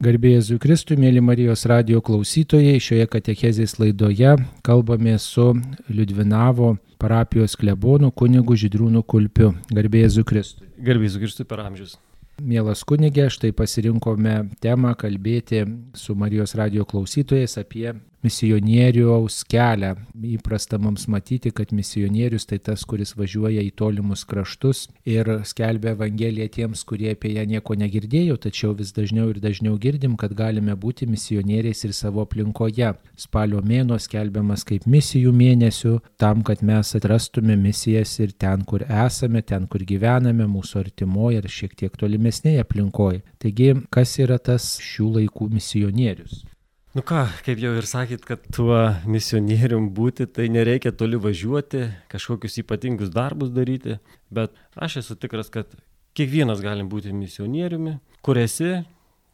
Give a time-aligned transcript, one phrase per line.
[0.00, 4.30] Garbėjai Zujkristui, mėly Marijos radio klausytojai, šioje katechezės laidoje
[4.64, 5.50] kalbame su
[5.92, 9.50] Liudvinavo parapijos klebonu kunigu Židrūnu Kulpiu.
[9.68, 10.70] Garbėjai Zujkristui.
[10.80, 11.98] Garbėjai Zujkristui per amžius.
[12.40, 17.90] Mielas kunigė, štai pasirinkome temą kalbėti su Marijos radio klausytojais apie
[18.24, 19.94] misionieriaus kelią.
[20.36, 26.48] Įprasta mums matyti, kad misionierius tai tas, kuris važiuoja į tolimus kraštus ir skelbia Evangeliją
[26.56, 31.08] tiems, kurie apie ją nieko negirdėjo, tačiau vis dažniau ir dažniau girdim, kad galime būti
[31.10, 32.92] misionieriais ir savo aplinkoje.
[33.20, 39.42] Spalio mėno skelbiamas kaip misijų mėnesių, tam, kad mes atrastume misijas ir ten, kur esame,
[39.42, 43.24] ten, kur gyvename, mūsų artimoje ir šiek tiek tolimesnėje aplinkoje.
[43.40, 46.44] Taigi, kas yra tas šių laikų misionierius?
[46.90, 48.74] Nu ką, kaip jau ir sakėt, kad tuo
[49.06, 55.70] misionierium būti, tai nereikia toli važiuoti, kažkokius ypatingus darbus daryti, bet aš esu tikras, kad
[56.18, 57.92] kiekvienas galim būti misionieriumi,
[58.26, 58.80] kur esi,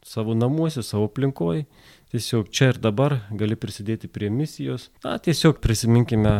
[0.05, 1.65] savo namuose, savo aplinkoje,
[2.13, 4.91] tiesiog čia ir dabar gali prisidėti prie misijos.
[5.01, 6.35] Na, tiesiog prisiminkime,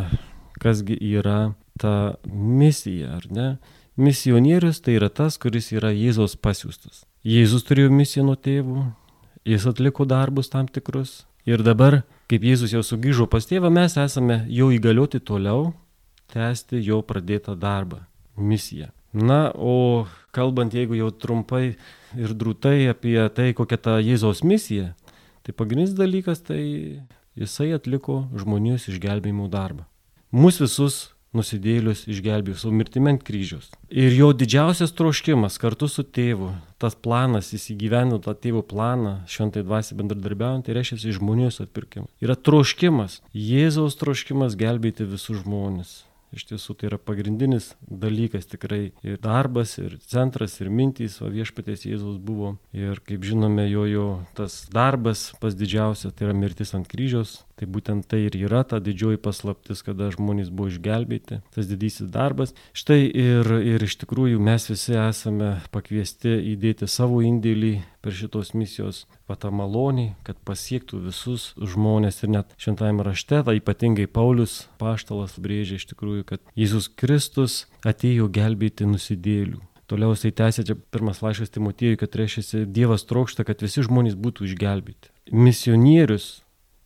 [0.61, 1.95] kasgi yra ta
[2.29, 3.49] misija, ar ne?
[3.97, 7.07] Misionierius tai yra tas, kuris yra Jėzaus pasiūstas.
[7.25, 8.85] Jėzus turėjo misiją nuo tėvų,
[9.47, 11.25] jis atliko darbus tam tikrus.
[11.47, 15.71] Ir dabar, kaip Jėzus jau sugrįžo pas tėvą, mes esame jau įgalioti toliau
[16.33, 18.01] tęsti jo pradėtą darbą,
[18.35, 18.91] misiją.
[19.15, 21.77] Na, o kalbant, jeigu jau trumpai
[22.19, 24.91] ir drūtai apie tai, kokia ta Jėzaus misija,
[25.47, 26.61] tai pagrindinis dalykas tai
[27.39, 29.87] jisai atliko žmonijos išgelbėjimo darbą.
[30.35, 30.97] Mūsų visus
[31.35, 33.69] nusidėlius išgelbėjo savo mirtimi ant kryžiaus.
[33.91, 39.99] Ir jo didžiausias troškimas kartu su tėvu, tas planas, įgyveno tą tėvo planą, šventai dvasiai
[39.99, 42.07] bendradarbiaujant, tai reiškia žmonijos atpirkimą.
[42.23, 46.06] Yra troškimas, Jėzaus troškimas gelbėti visus žmonės.
[46.35, 51.85] Iš tiesų tai yra pagrindinis dalykas tikrai ir darbas, ir centras, ir mintys, o viešpatės
[51.87, 52.57] Jėzus buvo.
[52.75, 57.65] Ir kaip žinome, jo, jo tas darbas pas didžiausia, tai yra mirtis ant kryžiaus, Tai
[57.73, 62.53] būtent tai ir yra ta didžioji paslaptis, kada žmonės buvo išgelbėti, tas didysis darbas.
[62.77, 69.01] Štai ir, ir iš tikrųjų mes visi esame pakviesti įdėti savo indėlį per šitos misijos
[69.27, 75.75] patą malonį, kad pasiektų visus žmonės ir net šventajame rašte, tai ypatingai Paulius paštalas brėžia
[75.75, 79.59] iš tikrųjų, kad Jėzus Kristus atėjo gelbėti nusidėlių.
[79.91, 84.47] Toliau jisai tęsė čia pirmas laiškas Timotiejui, kad reiškia Dievas trokšta, kad visi žmonės būtų
[84.47, 85.11] išgelbėti.
[85.35, 86.29] Misionierius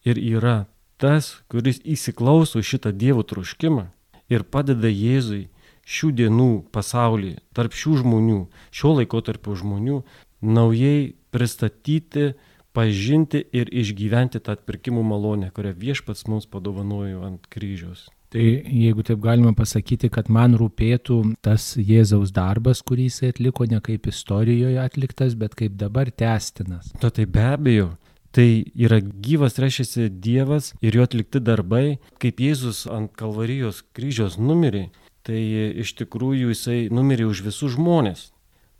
[0.01, 0.63] ir yra
[0.97, 3.91] tas, kuris įsiklauso šitą Dievo troškimą
[4.33, 5.51] ir padeda Jėzui
[5.85, 8.41] šių dienų pasaulyje, tarp šių žmonių,
[8.73, 10.01] šio laiko tarp žmonių,
[10.41, 12.33] naujai pristatyti,
[12.75, 18.07] pažinti ir išgyventi tą atpirkimų malonę, kurią viešpats mums padovanojo ant kryžiaus.
[18.31, 23.81] Tai jeigu taip galima pasakyti, kad man rūpėtų tas Jėzaus darbas, kurį jis atliko ne
[23.83, 26.93] kaip istorijoje atliktas, bet kaip dabar testinas.
[27.03, 27.89] To tai be abejo,
[28.31, 34.85] Tai yra gyvas, reiškia Dievas ir jo atlikti darbai, kaip Jėzus ant Kalvarijos kryžiaus numirė,
[35.27, 35.41] tai
[35.83, 38.29] iš tikrųjų jisai numirė už visus žmonės.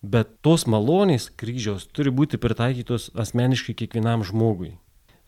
[0.01, 4.73] Bet tos malonės kryžiaus turi būti pritaikytos asmeniškai kiekvienam žmogui.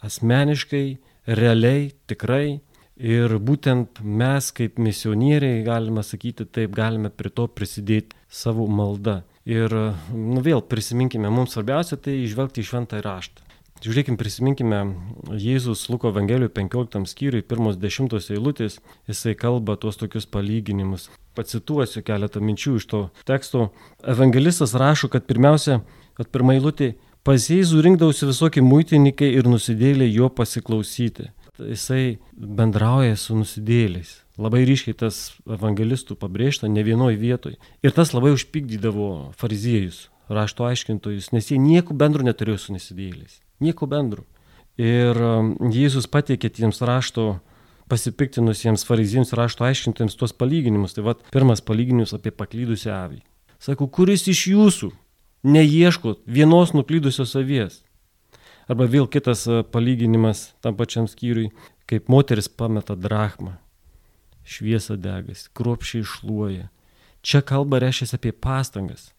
[0.01, 0.97] Asmeniškai,
[1.29, 2.61] realiai, tikrai.
[2.97, 9.21] Ir būtent mes kaip misionieriai, galima sakyti, taip galime prie to prisidėti savo maldą.
[9.49, 9.73] Ir
[10.13, 13.49] nu, vėl prisiminkime, mums svarbiausia tai išvelgti į šventą raštą.
[13.83, 14.77] Žiūrėkime, prisiminkime
[15.35, 18.77] Jėzus Luko Evangelijų 15 skyriui, pirmos dešimtos eilutės,
[19.11, 21.09] jisai kalba tuos tokius palyginimus.
[21.33, 23.71] Pacituosiu keletą minčių iš to teksto.
[24.05, 25.79] Evangelistas rašo, kad pirmiausia,
[26.17, 26.93] kad pirmą eilutę
[27.25, 31.31] pas Jėzų rinkdausi visokie muitininkai ir nusidėlė jo pasiklausyti.
[31.61, 34.19] Jisai bendrauja su nusidėliais.
[34.41, 37.59] Labai ryškiai tas evangelistų pabrėžta ne vienoje vietoje.
[37.85, 43.37] Ir tas labai užpykdydavo fariziejus, rašto aiškintojus, nes jie nieko bendro neturėjo su nusidėliais.
[43.61, 44.25] Nieko bendro.
[44.81, 47.37] Ir um, Jėzus pateikė tiems rašto
[47.91, 50.95] pasipiktinusiems fariziems rašto aiškintams tuos palyginimus.
[50.95, 53.21] Tai vad, pirmas palyginimas apie paklydusią avį.
[53.63, 54.91] Sako, kuris iš jūsų
[55.47, 57.81] neieško vienos nuklydusios avies?
[58.67, 61.51] Arba vėl kitas uh, palyginimas tam pačiam skyriui,
[61.87, 63.57] kaip moteris pameta drachmą.
[64.43, 66.69] Šviesa degas, kruopšiai šluoja.
[67.23, 69.11] Čia kalba reiškia apie pastangas.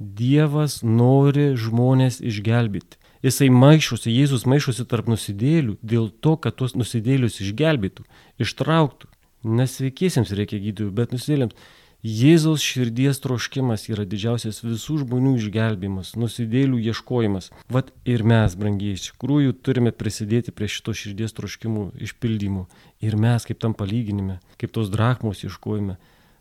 [0.00, 2.96] Dievas nori žmonės išgelbėti.
[3.20, 8.06] Jisai maišosi, Jėzus maišosi tarp nusidėlių dėl to, kad tuos nusidėlius išgelbėtų,
[8.40, 9.10] ištrauktų.
[9.44, 11.56] Nesveikiesiems reikia gydytojų, bet nusidėlėms.
[12.00, 17.50] Jėzaus širdies troškimas yra didžiausias visų žmonių išgelbimas, nusidėlių ieškojimas.
[17.68, 22.64] Vat ir mes, brangiai, iš tikrųjų turime prisidėti prie šito širdies troškimų išpildymų.
[23.04, 25.98] Ir mes, kaip tam palyginime, kaip tos drachmos ieškojime,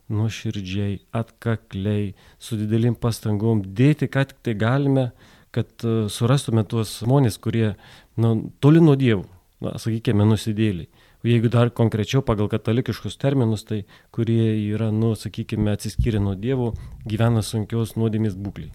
[0.07, 5.09] nuoširdžiai, atkakliai, su didelim pastangom dėti, ką tik tai galime,
[5.55, 7.75] kad e, surastume tuos žmonės, kurie
[8.17, 9.25] na, toli nuo Dievo,
[9.63, 10.89] na, sakykime, nusidėliai.
[11.27, 13.81] Jeigu dar konkrečiau pagal katalikiškus terminus, tai
[14.15, 16.71] kurie yra, nu, sakykime, atsiskyrę nuo Dievo,
[17.03, 18.71] gyvena sunkios nuodėmės būkliai.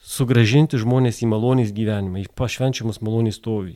[0.00, 3.74] Sugražinti žmonės į malonės gyvenimą, į pašvenčiamus malonės stovį.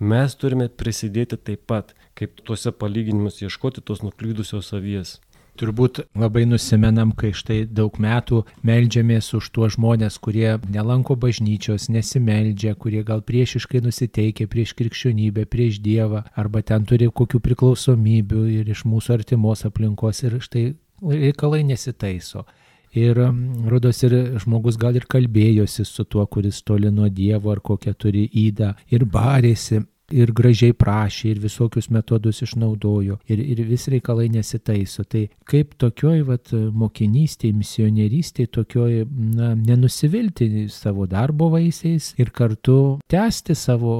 [0.00, 5.18] Mes turime prisidėti taip pat, kaip tuose palyginimus ieškoti tos nuklydusios savies.
[5.60, 12.72] Turbūt labai nusimenam, kai štai daug metų melžiamės už tuos žmonės, kurie nelanko bažnyčios, nesimeldžia,
[12.80, 18.86] kurie gal priešiškai nusiteikia prieš krikščionybę, prieš Dievą, arba ten turi kokių priklausomybių ir iš
[18.88, 20.66] mūsų artimos aplinkos ir štai
[21.02, 22.46] reikalai nesitaiso.
[22.96, 23.16] Ir
[23.68, 28.26] rodos ir žmogus gal ir kalbėjosi su tuo, kuris toli nuo Dievo ar kokią turi
[28.28, 29.80] įdą ir barėsi,
[30.12, 35.04] ir gražiai prašė, ir visokius metodus išnaudojo, ir, ir vis reikalai nesitaiso.
[35.08, 43.56] Tai kaip tokioj vat, mokinystėje, misionierystėje, tokioj na, nenusivilti savo darbo vaisiais ir kartu tęsti
[43.58, 43.94] savo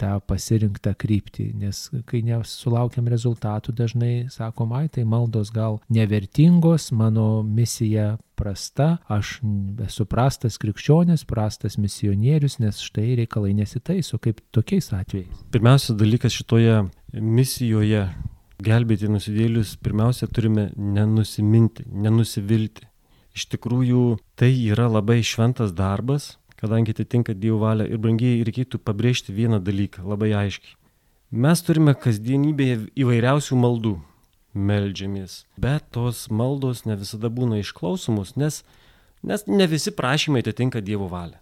[0.00, 7.42] tą pasirinktą kryptį, nes kai nesulaukiam rezultatų, dažnai sakom, ai tai maldos gal nevertingos, mano
[7.42, 9.38] misija prasta, aš
[9.86, 15.44] esu prastas krikščionis, prastas misionierius, nes štai reikalai nesitaiso, kaip tokiais atvejais.
[15.54, 16.82] Pirmiausias dalykas šitoje
[17.16, 18.06] misijoje
[18.62, 22.88] gelbėti nusidėlius, pirmiausia turime nenusiminti, nenusivilti.
[23.36, 29.34] Iš tikrųjų, tai yra labai šventas darbas, kadangi atitinka Dievo valią ir brangiai reikėtų pabrėžti
[29.36, 30.76] vieną dalyką labai aiškiai.
[31.36, 33.96] Mes turime kasdienybėje įvairiausių maldų
[34.56, 35.44] meldžiamės.
[35.60, 38.62] Bet tos maldos ne visada būna išklausomos, nes,
[39.22, 41.38] nes ne visi prašymai atitinka Dievo valią.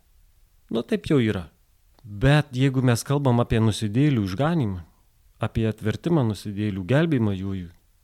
[0.70, 1.48] Nu taip jau yra.
[2.04, 4.82] Bet jeigu mes kalbam apie nusidėlių išganimą,
[5.44, 7.54] apie atvertimą nusidėlių, gelbėjimą jų,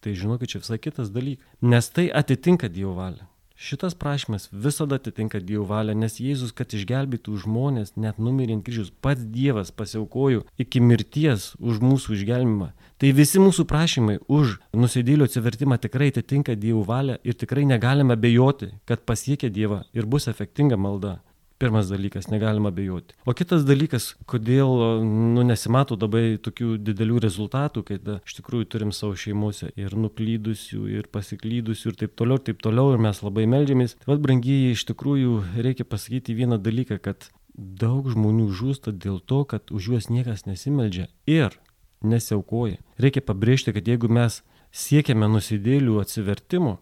[0.01, 1.45] tai žinokit, čia visai kitas dalykas.
[1.61, 3.30] Nes tai atitinka Dievo valią.
[3.61, 9.27] Šitas prašymas visada atitinka Dievo valią, nes Jėzus, kad išgelbėtų žmonės, net numirint kryžius, pats
[9.35, 12.71] Dievas pasiaukojo iki mirties už mūsų išgelbimą.
[12.97, 18.71] Tai visi mūsų prašymai už nusidėlio atsivertimą tikrai atitinka Dievo valią ir tikrai negalime bejoti,
[18.89, 21.19] kad pasiekia Dievą ir bus efektinga malda.
[21.61, 23.13] Pirmas dalykas, negalima bejoti.
[23.29, 28.95] O kitas dalykas, kodėl nu, nesimato labai tokių didelių rezultatų, kai da, iš tikrųjų turim
[28.97, 33.45] savo šeimose ir nuklydusių, ir pasiklydusių, ir taip toliau, ir taip toliau, ir mes labai
[33.53, 33.99] melžiamės.
[34.01, 35.35] Tai vad, brangiai, iš tikrųjų
[35.67, 41.11] reikia pasakyti vieną dalyką, kad daug žmonių žūsta dėl to, kad už juos niekas nesimeldžia
[41.29, 41.59] ir
[42.01, 42.81] nesiaukoja.
[42.97, 44.41] Reikia pabrėžti, kad jeigu mes
[44.73, 46.79] siekiame nusidėlių atsivertimo,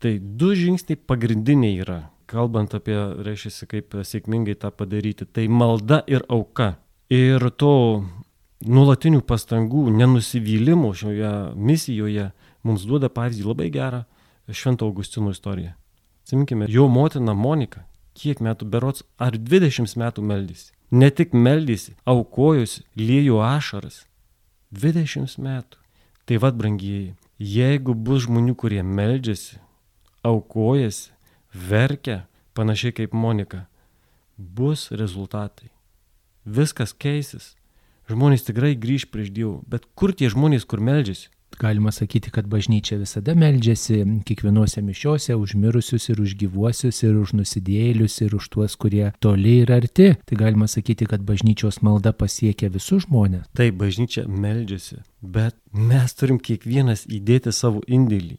[0.00, 2.00] tai du žingsniai pagrindiniai yra
[2.32, 2.96] kalbant apie,
[3.26, 6.74] reiškia, kaip sėkmingai tą padaryti, tai malda ir auka.
[7.12, 7.74] Ir to
[8.64, 12.30] nuolatinių pastangų, nenusivylimų šioje misijoje
[12.66, 14.04] mums duoda pavyzdį labai gerą
[14.52, 15.74] Švento Augustino istoriją.
[16.22, 17.86] Atsiminkime, jo motina Monika,
[18.18, 20.72] kiek metų berots, ar 20 metų meldysi.
[20.92, 24.04] Ne tik meldysi, aukojusi, lėjo ašaras.
[24.72, 25.80] 20 metų.
[26.28, 29.58] Tai vad, brangieji, jeigu bus žmonių, kurie meldžiasi,
[30.22, 31.10] aukojasi,
[31.54, 33.66] verkia, panašiai kaip Monika,
[34.36, 35.70] bus rezultatai.
[36.44, 37.54] Viskas keisis.
[38.10, 39.60] Žmonės tikrai grįž prieš Dievą.
[39.68, 41.30] Bet kur tie žmonės, kur meldžiasi?
[41.60, 47.34] Galima sakyti, kad bažnyčia visada meldžiasi kiekvienose mišiuose už mirusius ir už gyvuosius ir už
[47.38, 50.14] nusidėlius ir už tuos, kurie toli ir arti.
[50.26, 53.44] Tai galima sakyti, kad bažnyčios malda pasiekia visus žmonės.
[53.56, 58.38] Taip, bažnyčia meldžiasi, bet mes turim kiekvienas įdėti savo indėlį.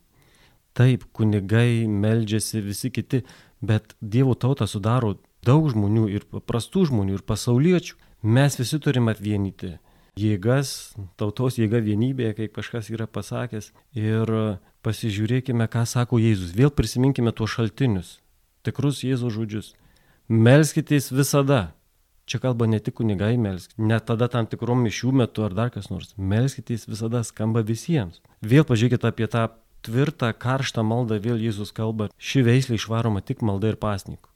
[0.73, 3.21] Taip, kunigai meldžiasi, visi kiti,
[3.61, 5.15] bet Dievo tautą sudaro
[5.45, 7.99] daug žmonių ir paprastų žmonių ir pasauliečių.
[8.23, 9.75] Mes visi turime atvienyti
[10.19, 13.71] jėgas, tautos jėga vienybėje, kaip kažkas yra pasakęs.
[13.97, 14.33] Ir
[14.85, 16.53] pasižiūrėkime, ką sako Jėzus.
[16.55, 18.17] Vėl prisiminkime tuos šaltinius,
[18.65, 19.73] tikrus Jėzaus žodžius.
[20.29, 21.73] Melskitės visada.
[22.23, 25.89] Čia kalba ne tik kunigai melskit, net tada tam tikrom mišių metu ar dar kas
[25.91, 26.13] nors.
[26.15, 28.21] Melskitės visada skamba visiems.
[28.39, 29.49] Vėl pažiūrėkite apie tą
[29.85, 34.31] tvirtą, karštą maldą vėl Jėzus kalba, ši veislė išvaroma tik malda ir pasniku.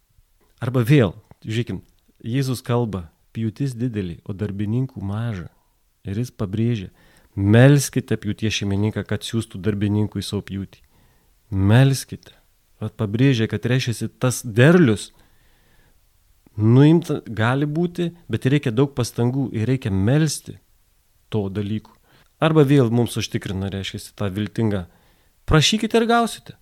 [0.64, 1.14] Arba vėl,
[1.46, 1.82] žiūrėkim,
[2.26, 5.52] Jėzus kalba, pjūtis didelį, o darbininkų maža.
[6.08, 6.90] Ir jis pabrėžia,
[7.36, 10.82] melskite pjūties šeimininką, kad siūstų darbininkų į savo pjūtį.
[11.54, 12.34] Melskite.
[12.82, 15.12] Vat pabrėžia, kad reiškia tas derlius.
[16.58, 20.58] Nuimta gali būti, bet reikia daug pastangų ir reikia melstį
[21.30, 21.94] to dalykų.
[22.42, 24.86] Arba vėl mums užtikrina, reiškia, tą viltingą
[25.48, 26.58] Prašykite ir gausite.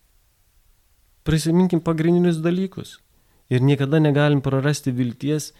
[1.25, 2.99] Prisiminkim pagrindinius dalykus.
[3.49, 5.51] Ir niekada negalim prarasti vilties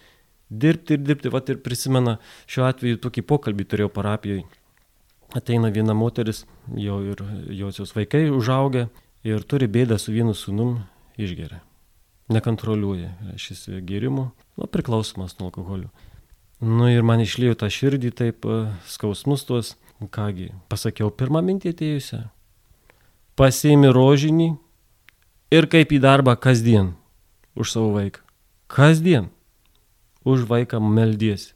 [0.49, 1.31] dirbti ir dirbti.
[1.33, 4.45] Vat ir prisimena šiuo atveju tokį pokalbį turėjau parapijoje.
[5.35, 8.87] Ateina viena moteris, jo ir josios vaikai užaugę
[9.25, 10.83] ir turi bėdą su vienu sunum
[11.17, 11.63] išgeria.
[12.29, 14.23] nekontroliuoja, reiškia, gėrimų,
[14.57, 15.91] nu, priklausomas nuo alkoholio.
[16.61, 18.47] Nu ir man išlėjo tą širdį taip
[18.89, 19.75] skausmus tuos,
[20.13, 22.21] kągi, pasakiau pirmą mintį atėjusią.
[23.35, 24.53] Pasiimi rožinį
[25.51, 26.93] ir kaip į darbą kasdien
[27.59, 28.21] už savo vaiką.
[28.71, 29.27] Kasdien
[30.23, 31.51] už vaiką meldiesi.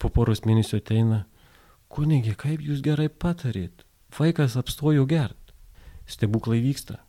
[0.00, 1.18] Po poros mėnesių ateina,
[1.92, 3.84] kunigi, kaip jūs gerai patarėt.
[4.16, 5.36] Vaikas apstojo gert.
[6.08, 7.02] Stebuklai vyksta.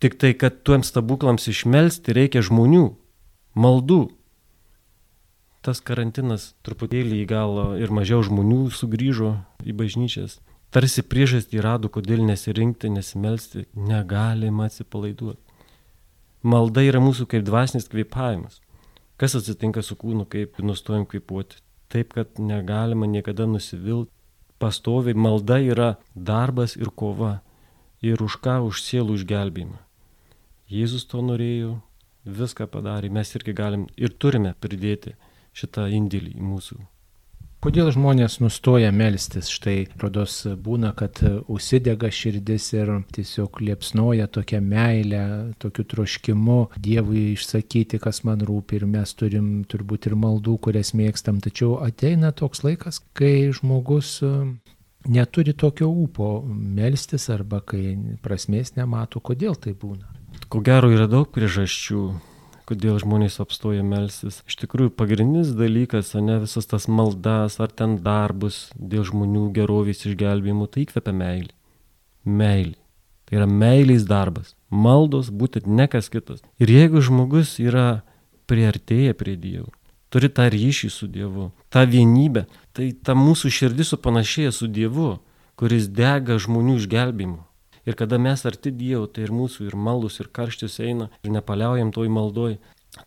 [0.00, 2.86] Tik tai, kad tuoms stebuklams išmelsti reikia žmonių,
[3.54, 4.00] maldų,
[5.64, 10.40] tas karantinas truputėlį į galą ir mažiau žmonių sugrįžo į bažnyčias.
[10.74, 15.38] Tarsi priežastį rado, kodėl nesirinkti, nesimelsti, negalima atsipalaiduoti.
[16.42, 18.58] Malda yra mūsų kaip dvasinis kvėpavimas.
[19.16, 21.60] Kas atsitinka su kūnu, kaip nustojam kvėpuoti.
[21.94, 24.10] Taip, kad negalima niekada nusivilti.
[24.58, 27.36] Pastoviai malda yra darbas ir kova.
[28.02, 28.58] Ir už ką?
[28.66, 29.78] Už sielų išgelbėjimą.
[30.74, 31.76] Jėzus to norėjo,
[32.24, 35.14] viską padarė, mes irgi galim ir turime pridėti
[35.54, 36.80] šitą indėlį į mūsų.
[37.64, 39.46] Kodėl žmonės nustoja melstis?
[39.48, 40.34] Štai, rodos,
[40.66, 41.16] būna, kad
[41.48, 45.22] užsidega širdis ir tiesiog liepsnoja tokia meilė,
[45.64, 51.40] tokiu troškimu Dievui išsakyti, kas man rūpi ir mes turim turbūt ir maldų, kurias mėgstam.
[51.40, 54.34] Tačiau ateina toks laikas, kai žmogus e,
[55.08, 60.12] neturi tokio ūpo melstis arba kai prasmės nemato, kodėl tai būna.
[60.52, 62.04] Ko gero yra daug priežasčių
[62.68, 64.40] kodėl žmonės apstoja melstis.
[64.48, 70.04] Iš tikrųjų, pagrindinis dalykas, o ne visas tas maldas ar ten darbus dėl žmonių gerovės
[70.08, 71.52] išgelbėjimų, tai įkvepia meilį.
[72.24, 72.76] Meilį.
[73.24, 74.54] Tai yra meilės darbas.
[74.68, 76.42] Maldos būtent ne kas kitas.
[76.60, 78.02] Ir jeigu žmogus yra
[78.50, 79.70] priartėję prie Dievo,
[80.12, 82.44] turi tą ryšį su Dievu, tą vienybę,
[82.76, 85.16] tai ta mūsų širdis supanašėja su Dievu,
[85.56, 87.40] kuris dega žmonių išgelbėjimu.
[87.84, 91.92] Ir kada mes arti Dievo, tai ir mūsų ir maldus, ir karštis eina, ir nepaliaujam
[91.92, 92.56] toj maldoj,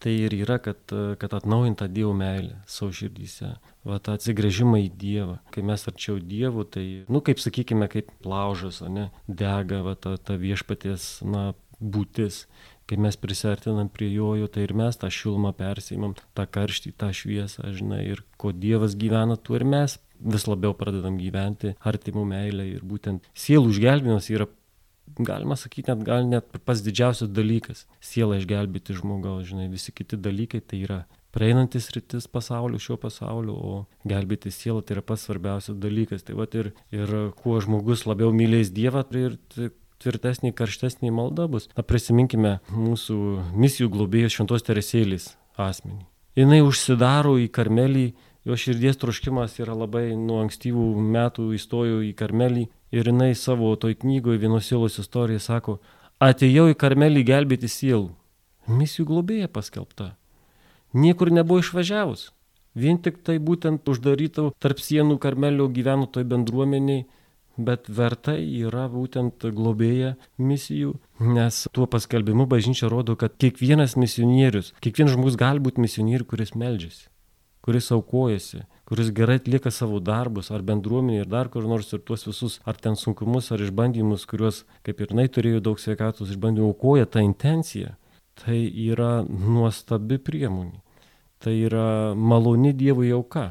[0.03, 0.79] tai ir yra, kad,
[1.21, 3.55] kad atnaujinta Dievo meilė savo širdyse.
[3.87, 5.37] Va tą atsigrėžimą į Dievą.
[5.55, 10.37] Kai mes arčiau Dievo, tai, nu, kaip sakykime, kaip laužas, ne, dega va ta, ta
[10.37, 12.45] viešpaties, na, būtis.
[12.87, 17.65] Kai mes prisartinam prie jojo, tai ir mes tą šilumą persimam, tą karštį, tą šviesą,
[17.75, 22.85] žinai, ir ko Dievas gyvena, tuo ir mes vis labiau pradedam gyventi artimų meilę ir
[22.87, 24.47] būtent sielų išgelbėjimas yra
[25.15, 30.61] galima sakyti, net gal net pats didžiausias dalykas- sielą išgelbėti žmogaus, žinai, visi kiti dalykai
[30.61, 36.23] tai yra praeinantis rytis pasaulio, šio pasaulio, o gelbėti sielą tai yra pats svarbiausias dalykas.
[36.23, 39.37] Tai va ir, ir kuo žmogus labiau mylės Dievą tai ir
[40.01, 41.69] tvirtesnė, karštesnė malda bus.
[41.77, 43.17] Na, prisiminkime mūsų
[43.57, 46.05] misijų globėjos šventos teresėlės asmenį.
[46.37, 48.11] Jis užsidaro į karmelį,
[48.47, 50.87] jo širdies troškimas yra labai nuo ankstyvų
[51.17, 55.73] metų įstojo į karmelį Ir jinai savo toj knygoje vienos sielos istorijoje sako,
[56.23, 58.13] atėjau į karmelį gelbėti sielų.
[58.71, 60.13] Misijų globėja paskelbta.
[60.95, 62.31] Niekur nebuvo išvažiavus.
[62.77, 67.03] Vien tik tai būtent uždarytų tarp sienų karmelio gyveno toj bendruomeniai,
[67.57, 75.17] bet verta yra būtent globėja misijų, nes tuo paskelbimu bažnyčia rodo, kad kiekvienas misionierius, kiekvienas
[75.17, 77.09] žmogus gali būti misionierius, kuris meldžiasi,
[77.67, 82.23] kuris aukojasi, kuris gerai atlieka savo darbus, ar bendruomenė, ir dar kur nors, ir tuos
[82.23, 87.09] visus, ar ten sunkumus, ar išbandymus, kuriuos, kaip ir jinai turėjo daug sveikatos išbandymų, aukoja
[87.11, 87.97] tą intenciją,
[88.39, 90.79] tai yra nuostabi priemonė.
[91.43, 93.49] Tai yra maloni Dievui auka.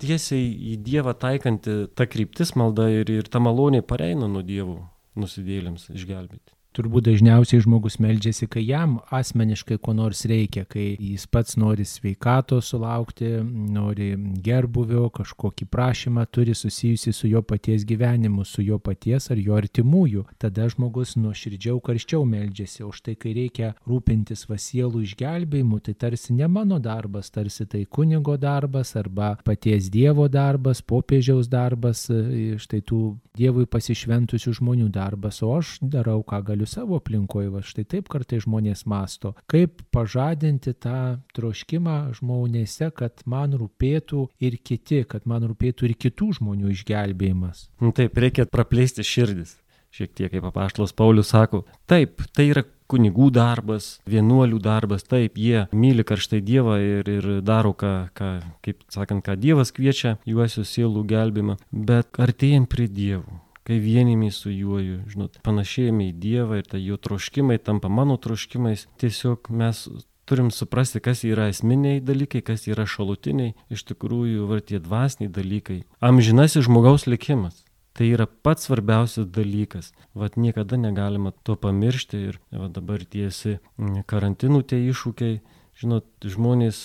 [0.00, 4.80] Tiesiai į Dievą taikanti ta kryptis malda ir, ir ta malonė pareina nuo Dievo
[5.20, 6.56] nusidėlėms išgelbėti.
[6.72, 12.62] Turbūt dažniausiai žmogus meldžiasi, kai jam asmeniškai ko nors reikia, kai jis pats nori sveikato
[12.64, 19.42] sulaukti, nori gerbuvio, kažkokį prašymą turi susijusi su jo paties gyvenimu, su jo paties ar
[19.42, 20.24] jo artimųjų.
[20.40, 26.48] Tada žmogus nuoširdžiau karščiau meldžiasi, o štai kai reikia rūpintis vasielų išgelbėjimu, tai tarsi ne
[26.48, 33.02] mano darbas, tarsi tai kunigo darbas arba paties Dievo darbas, popiežiaus darbas, štai tų
[33.36, 38.08] Dievui pasišventusių žmonių darbas, o aš darau, ką galiu galiu savo aplinkoje, va štai taip
[38.08, 45.42] kartai žmonės masto, kaip pažadinti tą troškimą žmonėse, kad man rūpėtų ir kiti, kad man
[45.42, 47.68] rūpėtų ir kitų žmonių išgelbėjimas.
[47.80, 49.58] Nu taip, reikia praplėsti širdis.
[49.92, 55.66] Šiek tiek, kaip apaštlas Paulius sako, taip, tai yra kunigų darbas, vienuolių darbas, taip, jie
[55.72, 58.32] myli karštai Dievą ir, ir daro, ką, ką,
[58.64, 64.52] kaip sakant, ką Dievas kviečia, juosiu sielų gelbimą, bet artėjim prie Dievų kai vienimės su
[64.52, 69.86] juo, žinot, panašėjame į Dievą ir tai jo troškimai tampa mano troškimais, tiesiog mes
[70.28, 75.82] turim suprasti, kas yra esminiai dalykai, kas yra šalutiniai, iš tikrųjų, va tie dvasiniai dalykai.
[76.00, 77.64] Amžinasis žmogaus likimas.
[77.92, 79.90] Tai yra pats svarbiausias dalykas.
[80.16, 85.42] Vat niekada negalima to pamiršti ir va, dabar tiesi mm, karantinų tie iššūkiai.
[85.82, 86.80] Žinot, žmonės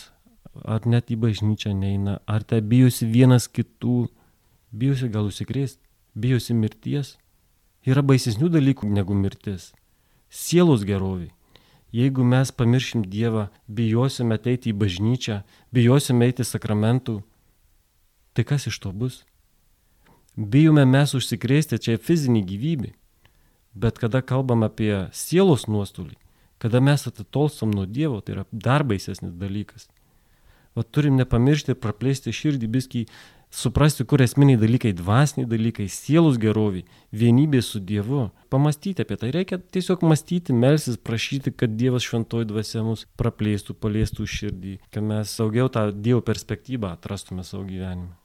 [0.67, 4.07] ar net į bažnyčią neina, ar te bijosi vienas kitų,
[4.75, 5.86] bijosi gal užsikrėsti,
[6.17, 7.15] bijosi mirties.
[7.87, 9.71] Yra baisesnių dalykų negu mirtis.
[10.29, 11.31] Sielos geroviai.
[11.95, 15.39] Jeigu mes pamiršim Dievą, bijosime ateiti į bažnyčią,
[15.71, 17.21] bijosime eiti sakramentų,
[18.35, 19.21] tai kas iš to bus?
[20.35, 22.91] Bijome mes užsikrėsti čia fizinį gyvybę,
[23.73, 26.17] bet kada kalbam apie sielos nuostolį,
[26.59, 29.87] kada mes atitolstam nuo Dievo, tai yra dar baisesnis dalykas.
[30.77, 33.07] O turim nepamiršti ir praplėsti širdį biskį,
[33.57, 36.85] suprasti, kur esminiai dalykai, dvasiniai dalykai, sielos geroviai,
[37.21, 38.27] vienybė su Dievu.
[38.53, 44.29] Pamastyti apie tai reikia tiesiog mąstyti, melsis, prašyti, kad Dievas šventoji dvasia mus praplėstų, paliestų
[44.37, 48.15] širdį, kad mes saugiau tą Dievo perspektyvą atrastume savo gyvenime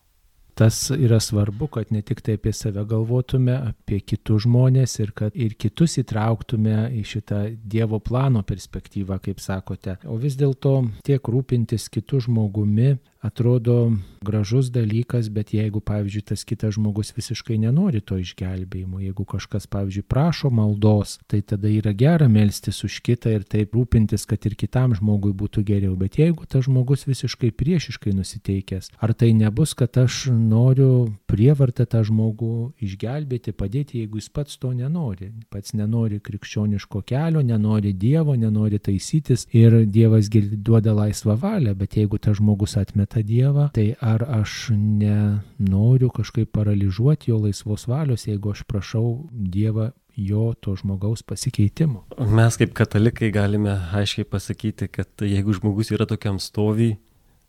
[0.55, 5.37] tas yra svarbu, kad ne tik tai apie save galvotume, apie kitus žmonės ir kad
[5.37, 9.97] ir kitus įtrauktume į šitą Dievo plano perspektyvą, kaip sakote.
[10.05, 13.93] O vis dėlto tiek rūpintis kitų žmogumi, atrodo
[14.23, 20.03] gražus dalykas, bet jeigu, pavyzdžiui, tas kitas žmogus visiškai nenori to išgelbėjimo, jeigu kažkas, pavyzdžiui,
[20.11, 24.97] prašo maldos, tai tada yra gera melstis už kitą ir taip rūpintis, kad ir kitam
[24.99, 25.95] žmogui būtų geriau.
[25.99, 32.03] Bet jeigu tas žmogus visiškai priešiškai nusiteikęs, ar tai nebus, kad aš noriu prievartą tą
[32.07, 35.31] žmogų išgelbėti, padėti, jeigu jis pats to nenori.
[35.53, 42.19] Pats nenori krikščioniško kelio, nenori Dievo, nenori taisytis ir Dievas duoda laisvą valią, bet jeigu
[42.19, 48.67] tas žmogus atmeta, Dievą, tai ar aš nenoriu kažkaip paralyžiuoti jo laisvos valios, jeigu aš
[48.69, 52.05] prašau Dievą jo to žmogaus pasikeitimo.
[52.19, 56.99] Mes kaip katalikai galime aiškiai pasakyti, kad jeigu žmogus yra tokiam stoviai,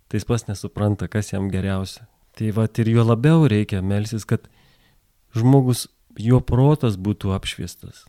[0.08, 2.08] tai jis pas nesupranta, kas jam geriausia.
[2.34, 4.48] Tai va ir jo labiau reikia melsis, kad
[5.38, 5.88] žmogus,
[6.18, 8.08] jo protas būtų apšviestas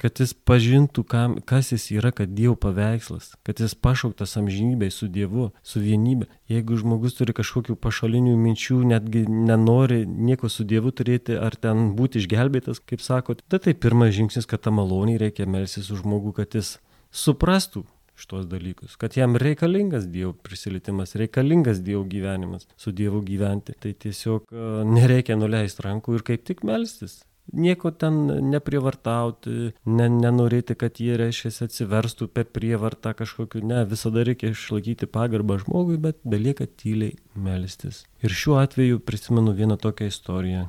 [0.00, 5.08] kad jis pažintų, kam, kas jis yra, kad Dievo paveikslas, kad jis pašauktas amžinybei su
[5.12, 6.28] Dievu, su vienybė.
[6.52, 12.20] Jeigu žmogus turi kažkokių pašalinių minčių, netgi nenori nieko su Dievu turėti ar ten būti
[12.20, 16.58] išgelbėtas, kaip sakot, tai tai pirmas žingsnis, kad tą malonį reikia melsis už žmogų, kad
[16.58, 16.76] jis
[17.10, 23.76] suprastų šitos dalykus, kad jam reikalingas Dievo prisilietimas, reikalingas Dievo gyvenimas, su Dievu gyventi.
[23.80, 24.52] Tai tiesiog
[24.88, 27.20] nereikia nuleisti rankų ir kaip tik melstis
[27.52, 34.52] nieko ten neprievartauti, ne, nenorėti, kad jie, reiškia, atsiverstų per prievartą kažkokiu, ne, visada reikia
[34.54, 38.04] išlaikyti pagarbą žmogui, bet belieka tyliai melstis.
[38.24, 40.66] Ir šiuo atveju prisimenu vieną tokią istoriją.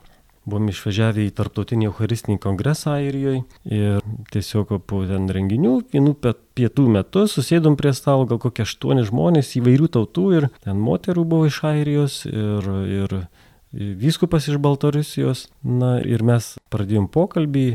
[0.47, 6.13] Buvom išvažiavę į tarptautinį Eucharistinį kongresą Airijoje ir tiesiog po ten renginių, vienų
[6.55, 11.49] pietų metu susėdom prie stalo gal kokie aštuoni žmonės įvairių tautų ir ten moterų buvo
[11.51, 13.17] iš Airijos ir, ir
[13.73, 15.47] vyskupas iš Baltarusijos.
[15.63, 17.67] Na ir mes pradėjom pokalbį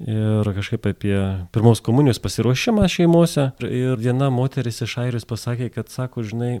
[0.00, 1.16] ir kažkaip apie
[1.52, 3.50] pirmos komunijos pasiruošimą šeimose.
[3.62, 6.60] Ir viena moteris iš Airijos pasakė, kad sako, žinai,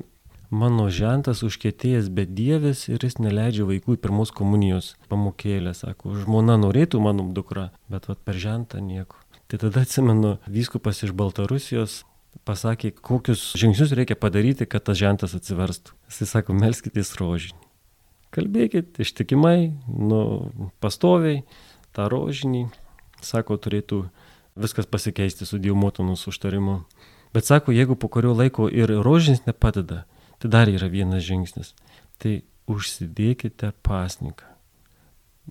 [0.50, 5.72] mano žentas užkėtėjęs bedievis ir jis neleidžia vaikų į pirmos komunijos pamokėlę.
[5.78, 9.18] Sako, žmona norėtų mano dukra, bet vat, per žentą nieko.
[9.50, 12.02] Tai tada atsimenu, vyskupas iš Baltarusijos
[12.46, 15.96] pasakė, kokius žingsnius reikia padaryti, kad tas žentas atsiverstų.
[16.10, 17.58] Jis sako, melskitės rožinį.
[18.30, 20.20] Kalbėkit ištikimai, nu,
[20.82, 21.42] pastoviai,
[21.96, 22.68] tą rožinį,
[23.26, 24.04] sako, turėtų
[24.60, 26.84] viskas pasikeisti su Dievo motinos užtarimu.
[27.34, 30.04] Bet sako, jeigu po kurio laiko ir rožinis nepadeda,
[30.40, 31.74] tai dar yra vienas žingsnis.
[32.20, 34.50] Tai užsidėkite pasniką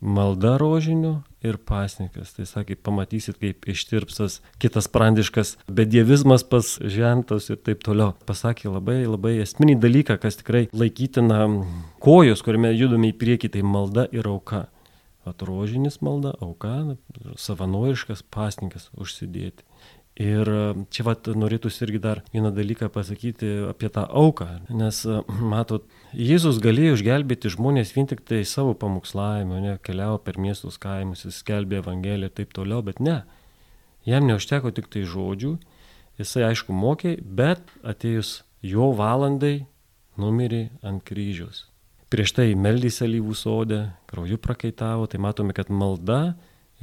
[0.02, 2.34] malda rožiniu ir pasnikas.
[2.36, 8.16] Tai sakė, pamatysit, kaip ištirpsas kitas prandiškas bedievizmas pas žentas ir taip toliau.
[8.28, 11.46] Pasakė labai, labai esminį dalyką, kas tikrai laikytina
[12.04, 14.68] kojos, kuriame judame į priekį, tai malda ir auka.
[15.28, 16.96] Atrožinis malda, auka,
[17.38, 19.68] savanoriškas pasnikas užsidėti.
[20.20, 25.22] Ir e, čia vat norėtųsi irgi dar vieną dalyką pasakyti apie tą auką, nes e,
[25.54, 31.24] matot, Jėzus galėjo išgelbėti žmonės vien tik tai savo pamokslavimu, ne, keliavo per miestus kaimus,
[31.24, 33.22] jis skelbė Evangeliją ir taip toliau, bet ne.
[34.10, 35.56] Jam neužteko tik tai žodžių,
[36.20, 39.70] jisai aišku mokė, bet atėjus jo valandai
[40.20, 41.70] numirė ant kryžiaus.
[42.12, 46.34] Prieš tai meldys alyvų sodė, krauju prakaitavo, tai matome, kad malda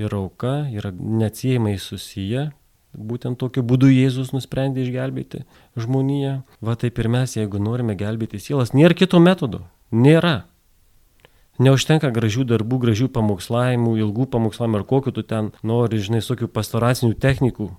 [0.00, 2.52] ir auka yra neatsiejamai susiję
[2.96, 5.42] Būtent tokiu būdu Jėzus nusprendė išgelbėti
[5.76, 6.40] žmoniją.
[6.64, 9.66] Va taip ir mes, jeigu norime gelbėti sielas, nėra kito metodo.
[9.92, 10.46] Nėra.
[11.60, 17.16] Neužtenka gražių darbų, gražių pamokslavimų, ilgų pamokslavimų ar kokiu tu ten nori, žinai, tokių pastoracinių
[17.20, 17.70] technikų.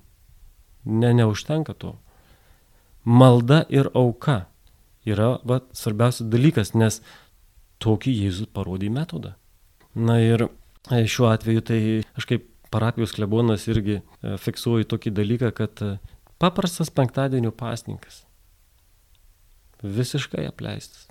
[0.85, 1.95] Ne, neužtenka to.
[3.03, 4.45] Malda ir auka
[5.05, 7.01] yra va, svarbiausias dalykas, nes
[7.83, 9.35] tokį Jėzus parodė metodą.
[9.97, 10.47] Na ir
[10.91, 11.79] E, šiuo atveju tai
[12.15, 15.97] aš kaip parapijos klebonas irgi e, fiksuoju tokį dalyką, kad e,
[16.41, 18.23] paprastas penktadienio pasninkas
[19.83, 21.07] visiškai apleistas.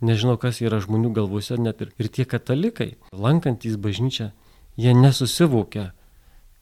[0.00, 4.30] Nežinau, kas yra žmonių galvose, net ir, ir tie katalikai, lankantys bažnyčią,
[4.78, 5.90] jie nesusivokia,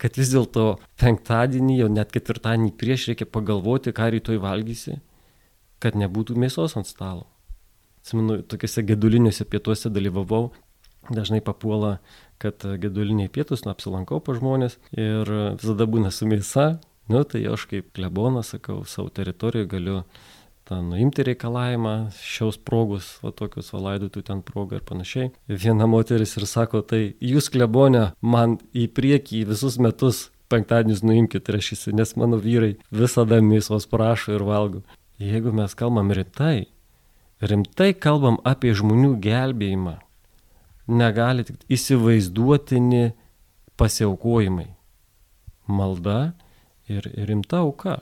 [0.00, 5.00] kad vis dėlto penktadienį, jau net ketvirtadienį prieš reikia pagalvoti, ką rytoj valgysi,
[5.80, 7.26] kad nebūtų mėsos ant stalo.
[8.00, 10.52] Atsimenu, tokiuose geduliniuose pietuose dalyvavau,
[11.10, 11.98] dažnai papuola,
[12.42, 16.76] kad geduliniai pietus, na, apsilankau pa žmonės ir visada būna su mėsa,
[17.12, 20.00] nu, tai aš kaip klebonas, sakau, savo teritorijoje galiu
[20.66, 25.30] tą nuimti reikalavimą, šios progus, va tokius va laidotų ten progą ir panašiai.
[25.46, 31.94] Viena moteris ir sako, tai jūs klebonė man į priekį visus metus penktadienius nuimkite rašysi,
[31.94, 34.82] nes mano vyrai visada mėsos prašo ir valgo.
[35.22, 36.66] Jeigu mes kalbam rimtai,
[37.40, 39.96] rimtai kalbam apie žmonių gelbėjimą,
[40.88, 43.12] negali tik įsivaizduotini
[43.76, 44.68] pasiaukojimai.
[45.66, 46.34] Malda
[46.88, 48.00] ir rimta auka.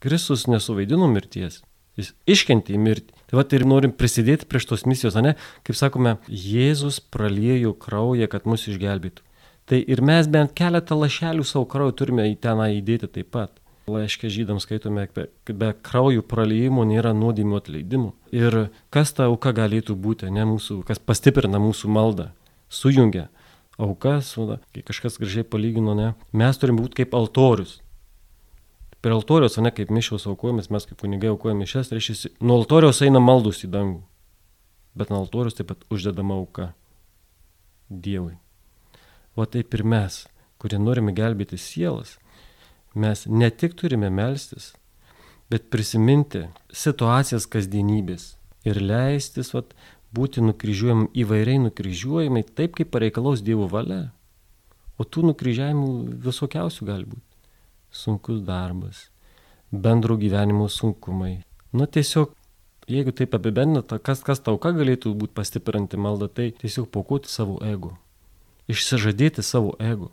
[0.00, 1.60] Kristus nesuvaidino mirties,
[1.98, 3.14] Jis iškentė į mirtį.
[3.28, 5.34] Tai va ir norim prisidėti prie šitos misijos, ne?
[5.66, 9.24] Kaip sakome, Jėzus praliejo kraują, kad mus išgelbėtų.
[9.68, 13.58] Tai ir mes bent keletą lašelių savo kraujo turime į tenai įdėti taip pat.
[13.88, 18.12] Laiškė žydams skaitome, kad be kraujų praliejimo nėra nuodėmio atleidimo.
[18.34, 22.30] Ir kas ta auka galėtų būti, ne mūsų, kas pastiprina mūsų maldą,
[22.68, 23.28] sujungia
[23.78, 24.34] aukas,
[24.74, 27.78] kai kažkas gražiai palygino, ne, mes turime būti kaip altorius
[29.00, 33.00] per altoriaus, o ne kaip mišiaus aukojamas, mes kaip kunigai aukojame mišes, reiškia, nuo altoriaus
[33.06, 34.00] eina maldus į dangų,
[34.98, 36.72] bet nuo altoriaus taip pat uždedama auka
[37.88, 38.34] Dievui.
[39.38, 40.26] O taip ir mes,
[40.60, 42.18] kurie norime gelbėti sielas,
[42.94, 44.72] mes ne tik turime melstis,
[45.50, 48.34] bet prisiminti situacijas kasdienybės
[48.68, 49.72] ir leistis vat,
[50.14, 54.08] būti nukryžiuojami įvairiai nukryžiuojami taip, kaip pareikalaus Dievo valia.
[54.98, 57.24] O tų nukryžiavimų visokiausių gali būti
[57.94, 59.08] sunkus darbas,
[59.70, 61.44] bendro gyvenimo sunkumai.
[61.72, 62.32] Nu tiesiog,
[62.88, 67.58] jeigu taip apibendrinta, kas, kas tau ką galėtų būti pastiprinti maldą, tai tiesiog paukoti savo
[67.64, 67.94] ego.
[68.68, 70.10] Išsižadėti savo ego.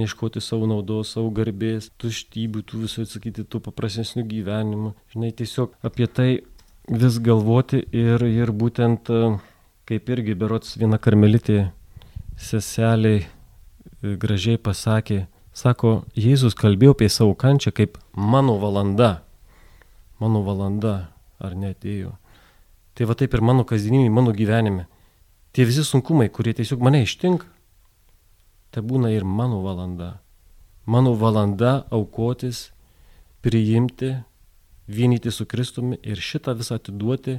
[0.00, 4.94] Neieškoti savo naudos, savo garbės, tuštybių, tų visų atsakyti, tų paprastesnių gyvenimų.
[5.12, 6.30] Žinai, tiesiog apie tai
[6.88, 9.12] vis galvoti ir, ir būtent,
[9.88, 11.66] kaip irgi berots viena karmelitė
[12.40, 13.26] seseliai
[14.02, 19.20] gražiai pasakė, Sako, Jėzus kalbėjo apie savo kančią kaip mano valanda.
[20.16, 22.14] Mano valanda, ar netėjo.
[22.96, 24.86] Tai va taip ir mano kasdienybė, mano gyvenime.
[25.52, 27.44] Tie visi sunkumai, kurie tiesiog mane ištinka,
[28.72, 30.16] tai būna ir mano valanda.
[30.86, 32.70] Mano valanda aukotis,
[33.44, 34.16] priimti,
[34.88, 37.38] vienyti su Kristumi ir šitą visą atiduoti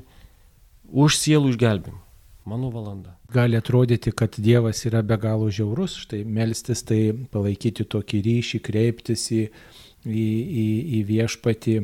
[0.94, 2.04] už sielų išgelbimą
[2.46, 3.18] mano valanda.
[3.32, 9.30] Gali atrodyti, kad Dievas yra be galo žiaurus, štai melstis tai palaikyti tokį ryšį, kreiptis
[9.32, 9.44] į,
[10.04, 10.26] į,
[10.64, 10.68] į,
[10.98, 11.78] į viešpatį,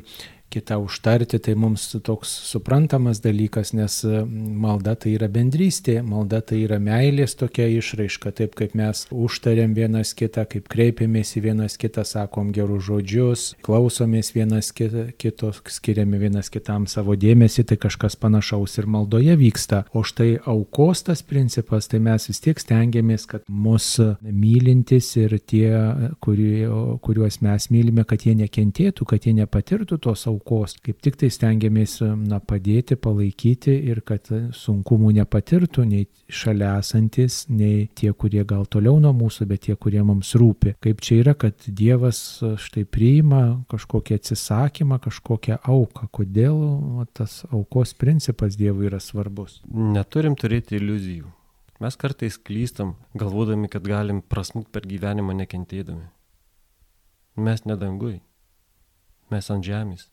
[0.49, 6.63] kitą užtarti, tai mums toks suprantamas dalykas, nes e, malda tai yra bendrystė, malda tai
[6.65, 12.05] yra meilės tokia išraiška, taip kaip mes užtariam vienas kitą, kaip kreipiamės į vienas kitą,
[12.07, 18.89] sakom gerus žodžius, klausomės vienas kito, skiriame vienas kitam savo dėmesį, tai kažkas panašaus ir
[18.89, 19.83] maldoje vyksta.
[19.93, 25.69] O štai aukos tas principas, tai mes vis tiek stengiamės, kad mūsų mylintis ir tie,
[26.23, 30.77] kuriuos mes mylime, kad jie nekentėtų, kad jie nepatirtų tos aukos aukos.
[30.83, 37.89] Kaip tik tai stengiamės na, padėti, palaikyti ir kad sunkumų nepatirtų nei šalia esantis, nei
[37.95, 40.75] tie, kurie gal toliau nuo mūsų, bet tie, kurie mums rūpi.
[40.81, 46.09] Kaip čia yra, kad Dievas štai priima kažkokį atsisakymą, kažkokią auką.
[46.19, 46.61] Kodėl
[47.13, 49.59] tas aukos principas Dievui yra svarbus?
[49.69, 51.35] Neturim turėti iliuzijų.
[51.79, 56.09] Mes kartais klystam, galvodami, kad galim prasmukti per gyvenimą nekentėdami.
[57.39, 58.17] Mes nedangui,
[59.31, 60.09] mes ant žemės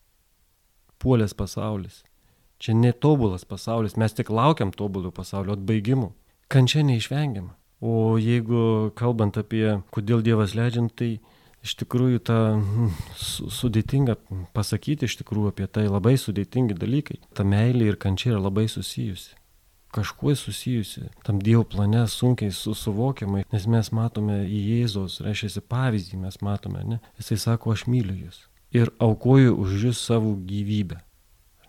[1.02, 2.02] puolęs pasaulis.
[2.58, 6.10] Čia netobulas pasaulis, mes tik laukiam tobulo pasaulio atbaigimų.
[6.48, 7.52] Kančia neišvengiama.
[7.84, 11.18] O jeigu kalbant apie, kodėl Dievas leidžiant, tai
[11.66, 12.94] iš tikrųjų ta mm,
[13.52, 14.16] sudėtinga
[14.56, 17.20] pasakyti iš tikrųjų apie tai labai sudėtingi dalykai.
[17.36, 19.36] Ta meilė ir kančia yra labai susijusi.
[19.92, 21.10] Kažkuo susijusi.
[21.28, 27.00] Tam Dievo plane sunkiai susuvokiamai, nes mes matome į Jėzos, reiškia pavyzdį, mes matome, ne?
[27.20, 31.00] Jisai sako, aš myliu jūs ir aukoju už jūs savo gyvybę.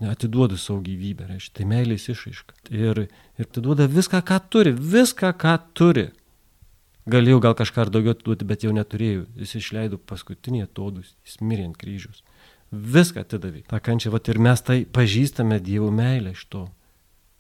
[0.06, 2.60] Atiduodu savo gyvybę, reiškia, tai meilės išaiška.
[2.70, 3.08] Ir,
[3.40, 6.12] ir atiduoda viską, ką turi, viską, ką turi.
[7.10, 9.26] Galėjau gal kažką ar daugiau atiduoti, bet jau neturėjau.
[9.40, 12.22] Jis išleido paskutinį atodus, jis mirė ant kryžius.
[12.72, 13.64] Viską atidavė.
[13.72, 16.66] Ta kančia, va ir mes tai pažįstame Dievo meilę iš to.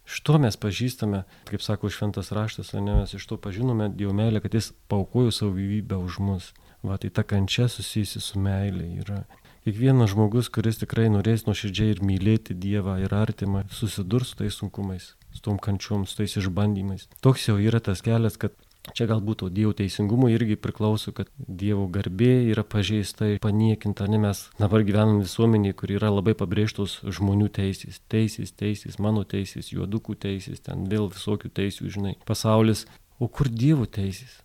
[0.07, 4.39] Iš to mes pažįstame, kaip sako šventas raštas, ne mes iš to pažinome Dievo meilę,
[4.41, 6.53] kad jis paukojo savo gyvybę už mus.
[6.81, 9.25] Va, tai ta kančia susijusi su meilė yra.
[9.67, 15.09] Kiekvienas žmogus, kuris tikrai norės nuoširdžiai ir mylėti Dievą ir artimą, susidurs su tais sunkumais,
[15.35, 17.09] su tom kančiom, su tais išbandymais.
[17.19, 18.55] Toks jau yra tas kelias, kad
[18.95, 24.07] Čia galbūt Dievo teisingumui irgi priklauso, kad Dievo garbė yra pažeista paniekinta.
[24.07, 27.99] Ne mes dabar gyvenam visuomeniai, kur yra labai pabrėžtos žmonių teisės.
[28.07, 32.15] Teisės, teisės, mano teisės, juodukų teisės, ten vėl visokių teisų, žinai.
[32.23, 32.85] Pasaulis.
[33.19, 34.39] O kur Dievo teisės?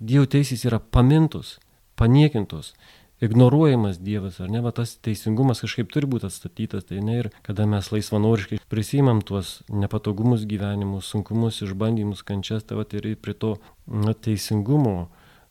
[0.00, 1.58] Dievo teisės yra pamintos,
[2.00, 2.72] paniekintos
[3.20, 7.66] ignoruojamas Dievas, ar ne, va tas teisingumas kažkaip turi būti atstatytas, tai ne ir kada
[7.68, 13.56] mes laisvanoriškai prisimam tuos nepatogumus gyvenimus, sunkumus, išbandymus, kančias, tai va ir prie to
[13.86, 15.10] na, teisingumo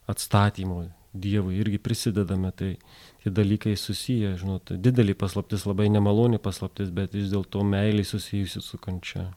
[0.09, 2.75] atstatymo Dievui irgi prisidedame, tai
[3.23, 8.77] tie dalykai susiję, žinot, didelį paslaptis, labai nemaloni paslaptis, bet vis dėlto meiliai susijusi su
[8.77, 9.31] kančia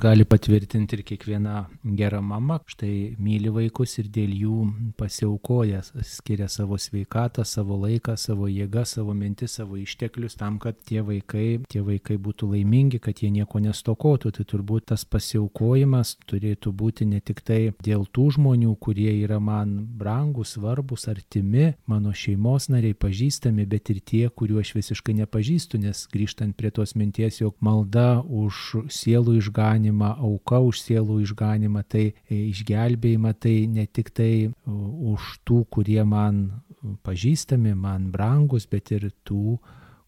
[0.00, 2.58] gali patvirtinti ir kiekviena gera mama.
[2.68, 4.56] Štai myli vaikus ir dėl jų
[5.00, 11.00] pasiaukoja, skiria savo sveikatą, savo laiką, savo jėgą, savo mintis, savo išteklius tam, kad tie
[11.00, 14.34] vaikai, tie vaikai būtų laimingi, kad jie nieko nestokotų.
[14.36, 19.78] Tai turbūt tas pasiaukojimas turėtų būti ne tik tai dėl tų žmonių, kurie yra man
[19.96, 26.04] brangus, svarbus, artimi, mano šeimos nariai, pažįstami, bet ir tie, kuriuo aš visiškai nepažįstu, nes
[26.12, 32.14] grįžtant prie tos minties, jog malda už sielų išganimą, išganimą, auka už sielų išganimą, tai
[32.28, 36.62] e, išgelbėjimą, tai ne tik tai už tų, kurie man
[37.02, 39.58] pažįstami, man brangus, bet ir tų,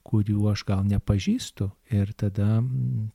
[0.09, 1.69] kurių aš gal nepažįstu.
[1.93, 2.59] Ir tada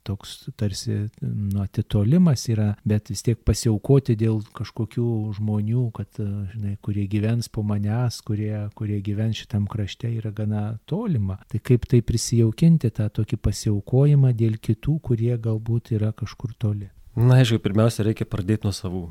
[0.06, 6.18] toks tarsi nu, atitolimas yra, bet vis tiek pasiaukoti dėl kažkokių žmonių, kad,
[6.54, 11.38] žinai, kurie gyvens po manęs, kurie, kurie gyvens šitam krašte, yra gana tolima.
[11.50, 16.90] Tai kaip tai prisijaukinti tą tokį pasiaukojimą dėl kitų, kurie galbūt yra kažkur toli.
[17.14, 19.04] Na, aišku, pirmiausia, reikia pradėti nuo savų.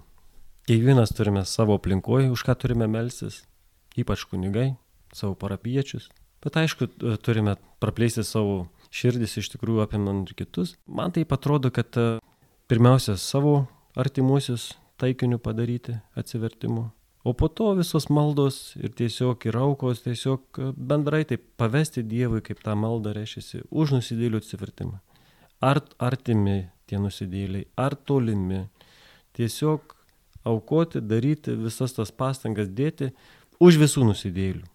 [0.68, 3.42] Kiekvienas turime savo aplinkoje, už ką turime melsis,
[4.00, 4.74] ypač kunigai,
[5.16, 6.10] savo parapiečius,
[6.44, 6.90] Bet aišku,
[7.24, 10.76] turime praplėsti savo širdis iš tikrųjų apimant ir kitus.
[10.88, 12.18] Man tai atrodo, kad e,
[12.70, 13.64] pirmiausia savo
[14.00, 16.90] artimuosius taikiniu padaryti atsivertimu.
[17.24, 22.44] O po to visos maldos ir tiesiog ir aukos, tiesiog e, bendrai taip pavesti Dievui,
[22.46, 25.00] kaip tą maldą reiškia, už nusidėlių atsivertimą.
[25.64, 28.66] Ar artimi tie nusidėliai, ar tolimi.
[29.34, 29.96] Tiesiog
[30.46, 33.14] aukoti, daryti visas tas pastangas dėti
[33.64, 34.68] už visų nusidėlių.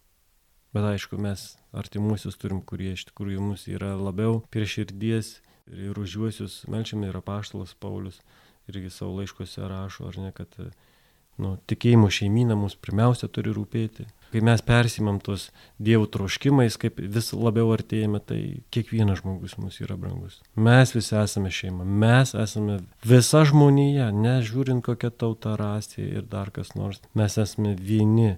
[0.77, 5.39] Bet aišku, mes artimuosius turim, kurie iš tikrųjų mums yra labiau prie širdies
[5.73, 8.21] ir už juosius melčiame yra paštalas Paulius
[8.69, 10.53] irgi savo laiškose rašo, ar ne, kad
[11.41, 14.07] nu, tikėjimo šeimyna mums pirmiausia turi rūpėti.
[14.29, 15.47] Kai mes persimam tos
[15.81, 18.41] dievų troškimais, kaip vis labiau artėjame, tai
[18.75, 20.43] kiekvienas žmogus mums yra brangus.
[20.53, 26.75] Mes visi esame šeima, mes esame visa žmonija, nežiūrint kokia tauta rasė ir dar kas
[26.77, 27.01] nors.
[27.17, 28.35] Mes esame vieni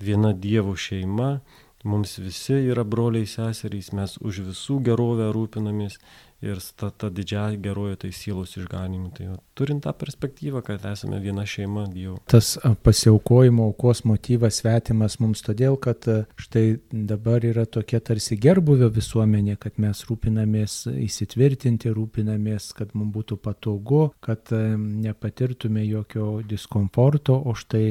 [0.00, 1.40] viena Dievo šeima,
[1.84, 5.98] mums visi yra broliai seserys, mes už visų gerovę rūpinamės
[6.42, 9.10] ir ta, ta didžiąja geroja tai sielos išganimu.
[9.16, 12.16] Tai turint tą perspektyvą, kad esame viena šeima Dievo.
[12.30, 16.06] Tas pasiaukojimo aukos motyvas svetimas mums todėl, kad
[16.40, 23.36] štai dabar yra tokia tarsi gerbuvio visuomenė, kad mes rūpinamės įsitvirtinti, rūpinamės, kad mums būtų
[23.42, 27.84] patogu, kad nepatirtume jokio diskomforto, o štai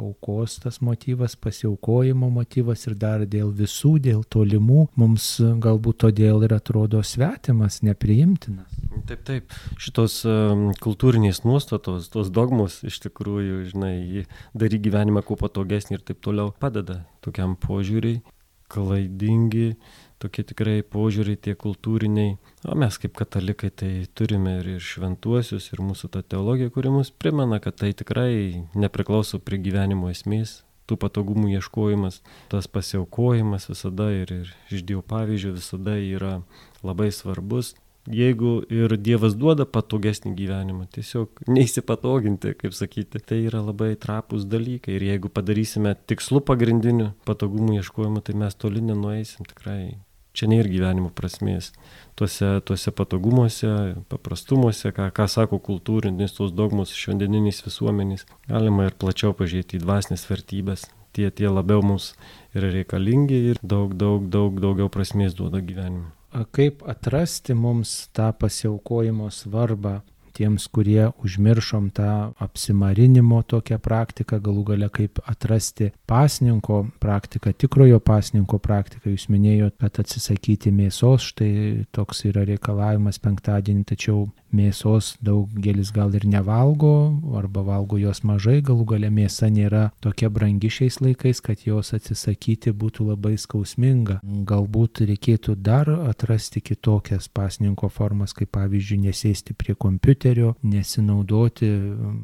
[0.00, 6.56] aukos tas motyvas, pasiaukojimo motyvas ir dar dėl visų, dėl tolimų, mums galbūt todėl ir
[6.56, 8.66] atrodo svetimas mums nepriimtinas.
[9.06, 15.98] Taip, taip, šitos um, kultūrinės nuostatos, tos dogmos iš tikrųjų, žinai, daryti gyvenimą kuo patogesnį
[15.98, 18.22] ir taip toliau padeda tokiam požiūriui,
[18.68, 19.76] klaidingi,
[20.18, 22.36] tokie tikrai požiūriai tie kultūriniai.
[22.66, 27.12] O mes kaip katalikai tai turime ir, ir šventuosius, ir mūsų ta teologija, kuri mus
[27.12, 34.32] primena, kad tai tikrai nepriklauso prie gyvenimo esmės, tų patogumų ieškojimas, tas pasiaukojimas visada ir,
[34.32, 36.38] ir iš Dievo pavyzdžio visada yra
[36.86, 37.74] labai svarbus.
[38.06, 44.94] Jeigu ir Dievas duoda patogesnį gyvenimą, tiesiog neįsipatoginti, kaip sakyti, tai yra labai trapus dalykai.
[44.94, 49.96] Ir jeigu padarysime tikslu pagrindiniu patogumų ieškojimu, tai mes toli nenueisim tikrai.
[50.36, 51.72] Čia ne ir gyvenimo prasmės.
[52.14, 53.70] Tuose, tuose patogumuose,
[54.12, 60.28] paprastumuose, ką, ką sako kultūrinis tos dogmos šiandieniniais visuomenys, galima ir plačiau pažiūrėti į dvasinės
[60.28, 60.84] vertybės.
[61.16, 62.12] Tie, tie labiau mums
[62.54, 66.12] yra reikalingi ir daug, daug, daug daugiau prasmės duoda gyvenimui
[66.44, 70.00] kaip atrasti mums tą pasiaukojimo svarbą,
[70.36, 78.60] tiems, kurie užmiršom tą apsimarinimo tokią praktiką, galų gale kaip atrasti pasninko praktiką, tikrojo pasninko
[78.62, 79.14] praktiką.
[79.14, 86.26] Jūs minėjote, kad atsisakyti mėsos, štai toks yra reikalavimas penktadienį, tačiau mėsos daugelis gal ir
[86.28, 86.92] nevalgo,
[87.38, 92.72] arba valgo jos mažai, galų gale mėsa nėra tokia brangi šiais laikais, kad jos atsisakyti
[92.76, 94.20] būtų labai skausminga.
[94.22, 101.70] Galbūt reikėtų dar atrasti kitokias pasninko formas, kaip pavyzdžiui, nesėsti prie kompiuterio, nesinaudoti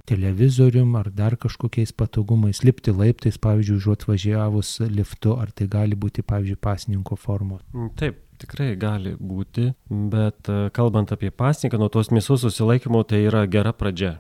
[0.09, 6.25] televizorium ar dar kažkokiais patogumais, lipti laiptais, pavyzdžiui, užuot važiavus liftu, ar tai gali būti,
[6.27, 7.63] pavyzdžiui, pasninko formos.
[7.99, 13.45] Taip, tikrai gali būti, bet e, kalbant apie pasniką, nuo tos mėsos susilaikymo tai yra
[13.51, 14.17] gera pradžia.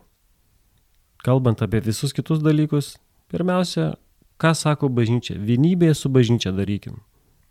[1.26, 2.96] Kalbant apie visus kitus dalykus,
[3.30, 3.92] pirmiausia,
[4.42, 7.00] ką sako bažnyčia, vienybėje su bažnyčia darykim.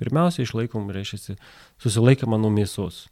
[0.01, 1.38] Pirmiausia, išlaikom, reiškia,
[1.81, 3.05] susilaikymą nuo mėsos.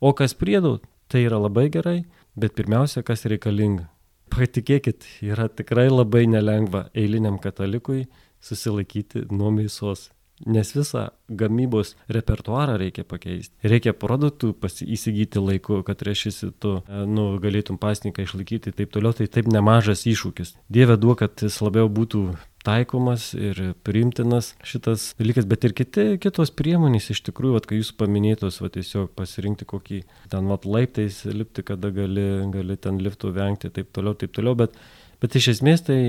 [0.00, 0.78] O kas priedo,
[1.12, 2.00] tai yra labai gerai,
[2.34, 3.90] bet pirmiausia, kas reikalinga.
[4.32, 8.08] Patikėkit, yra tikrai labai nelengva eiliniam katalikui
[8.42, 10.10] susilaikyti nuo mėsos
[10.44, 13.54] nes visą gamybos repertuarą reikia pakeisti.
[13.64, 14.52] Reikia produktų
[14.84, 19.48] įsigyti laiku, kad reiškia tu e, nu, galėtum pasniką išlaikyti ir taip toliau, tai taip
[19.48, 20.56] nemažas iššūkis.
[20.68, 22.26] Dieve duok, kad jis labiau būtų
[22.66, 27.92] taikomas ir priimtinas šitas dalykas, bet ir kiti, kitos priemonės iš tikrųjų, vat, kai jūs
[27.96, 33.70] paminėtos, vat, tiesiog pasirinkti kokį ten vat, laiptais lipti, kada gali, gali ten liftų vengti,
[33.70, 34.74] taip toliau, taip toliau, bet,
[35.22, 36.00] bet iš esmės tai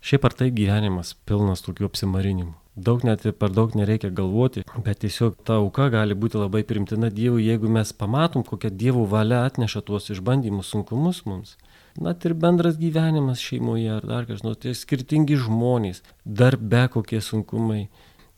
[0.00, 5.36] šiaip ar tai gyvenimas pilnas tokių apsimarinimų daug net per daug nereikia galvoti, bet tiesiog
[5.44, 10.10] ta auka gali būti labai primtina Dievui, jeigu mes pamatom, kokia Dievo valia atneša tuos
[10.14, 11.56] išbandymus, sunkumus mums.
[12.00, 17.88] Net ir bendras gyvenimas šeimoje ar dar kažkas, nu, tai skirtingi žmonės, darbe kokie sunkumai.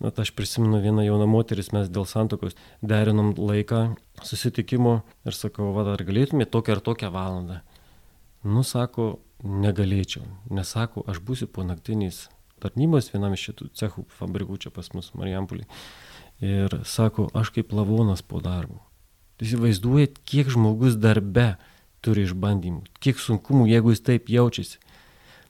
[0.02, 3.92] Na, aš prisimenu vieną jauną moteris, mes dėl santokos derinom laiką
[4.26, 7.60] susitikimo ir sakau, va, ar galėtumėte tokią ar tokią valandą.
[8.42, 12.28] Nu, sako, negalėčiau, nesako, aš būsiu po naktiniais
[12.62, 15.66] tarnybos vienam iš šitų cechų fabrikų čia pas mus Marijampolį.
[16.42, 18.80] Ir sako, aš kaip lavonas po darbo.
[19.42, 21.56] Įsivaizduojat, kiek žmogus darbe
[22.02, 24.78] turi išbandymų, kiek sunkumų, jeigu jis taip jaučiasi.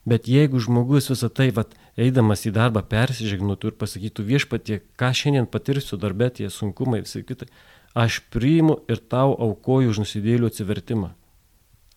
[0.09, 5.47] Bet jeigu žmogus visą tai, vat, eidamas į darbą, persižegnotų ir pasakytų viešpatie, ką šiandien
[5.47, 7.49] patirsiu darbė, tie sunkumai, visai kitai,
[7.95, 11.13] aš priimu ir tau aukoju už nusidėlių atsivertimą.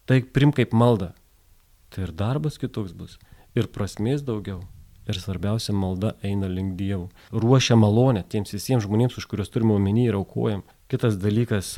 [0.06, 1.16] Tai prim kaip malda.
[1.96, 3.20] Tai ir darbas kitoks bus.
[3.56, 4.60] Ir prasmės daugiau
[5.08, 7.10] ir svarbiausia malda eina link Dievo.
[7.32, 10.66] Ruošia malonę tiems visiems žmonėms, už kuriuos turime omeny ir aukojam.
[10.92, 11.76] Kitas dalykas,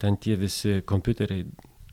[0.00, 1.46] ten tie visi kompiuteriai,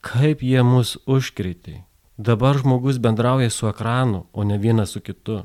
[0.05, 1.83] kaip jie mus užkreitė.
[2.17, 5.43] Dabar žmogus bendrauja su ekranu, o ne vienas su kitu.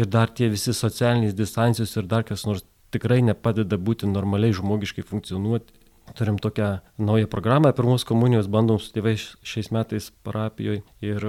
[0.00, 5.04] Ir dar tie visi socialinės distancijos ir dar kas nors tikrai nepadeda būti normaliai žmogiškai
[5.06, 5.79] funkcionuoti.
[6.14, 11.26] Turim tokią naują programą, pirmos komunijos bandom su tėvais šiais metais parapijoje ir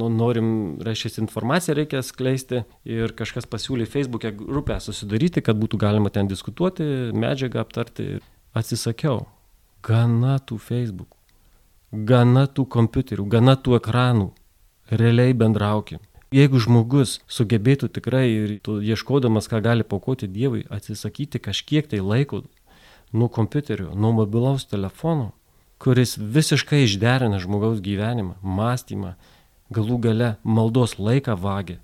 [0.00, 0.50] nu, norim,
[0.82, 6.84] reiškia, informaciją reikia skleisti ir kažkas pasiūlė Facebook'e grupę susidaryti, kad būtų galima ten diskutuoti,
[7.14, 8.18] medžiagą aptarti.
[8.50, 9.28] Atsisakiau.
[9.86, 11.14] Gana tų Facebook,
[11.92, 14.30] gana tų kompiuterių, gana tų ekranų.
[14.90, 16.02] Realiai bendraukim.
[16.34, 22.44] Jeigu žmogus sugebėtų tikrai ir ieškodamas, ką gali paukoti Dievui, atsisakyti kažkiek tai laiko
[23.12, 25.30] nuo kompiuterio, nuo mobilaus telefono,
[25.80, 29.14] kuris visiškai išderina žmogaus gyvenimą, mąstymą,
[29.74, 31.78] galų gale maldos laiką vagia.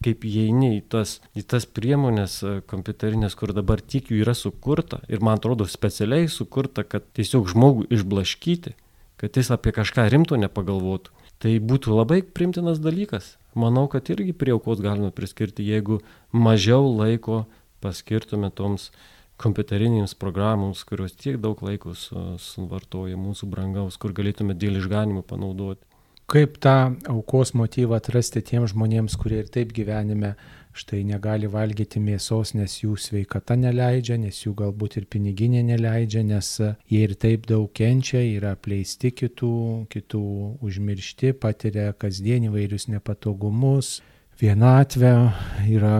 [0.00, 5.02] Kaip įeini į tas, į tas priemonės e, kompiuterinės, kur dabar tiek jų yra sukurta
[5.12, 8.72] ir man atrodo specialiai sukurta, kad tiesiog žmogų išblaškyti,
[9.20, 11.12] kad jis apie kažką rimto nepagalvotų.
[11.40, 13.34] Tai būtų labai primtinas dalykas.
[13.52, 16.00] Manau, kad irgi prie aukos galime priskirti, jeigu
[16.32, 17.42] mažiau laiko
[17.84, 24.80] paskirtume toms uh, kompiuterinėms programoms, kurios tiek daug laiko suvartoja mūsų brangaus, kur galėtume dėl
[24.82, 25.86] išganimų panaudoti.
[26.30, 30.36] Kaip tą aukos motyvą atrasti tiems žmonėms, kurie ir taip gyvenime
[30.78, 36.52] štai negali valgyti mėsos, nes jų sveikata neleidžia, nes jų galbūt ir piniginė neleidžia, nes
[36.86, 39.56] jie ir taip daug kenčia, yra apleisti kitų,
[39.90, 40.22] kitų
[40.62, 43.96] užmiršti, patiria kasdien įvairius nepatogumus,
[44.40, 45.12] vienatvę,
[45.68, 45.94] yra,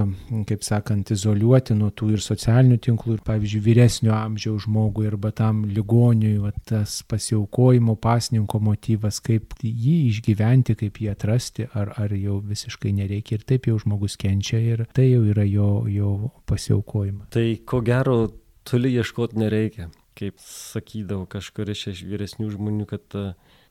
[0.49, 5.63] kaip sakant, izoliuoti nuo tų ir socialinių tinklų, ir, pavyzdžiui, vyresnio amžiaus žmogui arba tam
[5.69, 12.41] ligoniui, va, tas pasiaukojimo pasninko motyvas, kaip jį išgyventi, kaip jį atrasti, ar, ar jau
[12.45, 16.15] visiškai nereikia ir taip jau žmogus kenčia ir tai jau yra jo, jo
[16.51, 17.31] pasiaukojimas.
[17.35, 18.21] Tai ko gero,
[18.69, 19.91] toli ieškoti nereikia.
[20.21, 23.21] Kaip sakydavo kažkuris iš vyresnių žmonių, kad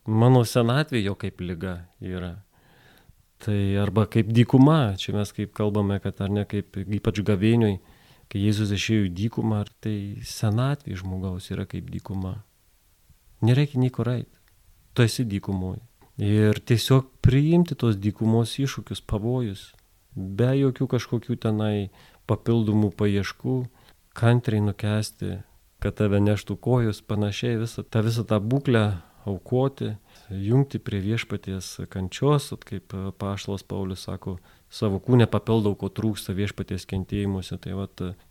[0.09, 2.37] mano senatvė jo kaip lyga yra
[3.39, 7.77] Tai arba kaip dykuma, čia mes kaip kalbame, kad ar ne kaip ypač gavėniui,
[8.29, 9.95] kai Jėzus išėjo į dykumą, ar tai
[10.27, 12.41] senatvė žmogaus yra kaip dykuma.
[13.41, 14.35] Nereikia nieko raiti.
[14.93, 15.79] tu esi dykumoje.
[16.19, 19.61] Ir tiesiog priimti tos dykumos iššūkius, pavojus,
[20.11, 21.89] be jokių kažkokių tenai
[22.27, 23.55] papildomų paieškų,
[24.19, 25.37] kantriai nukesti,
[25.79, 28.83] kad tave neštų kojus, panašiai visą tą, visą tą būklę
[29.29, 29.93] aukoti,
[30.29, 34.37] jungti prie viešpaties kančios, kaip Paštas Paulius sako,
[34.69, 37.57] savo kūnę papildau, ko trūksta viešpaties kentėjimuose.
[37.61, 37.87] Tai va,